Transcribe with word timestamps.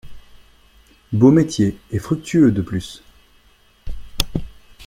Beau 1.13 1.29
métier, 1.29 1.77
et 1.91 1.99
fructueux, 1.99 2.51
de 2.51 2.63
plus! 2.63 3.03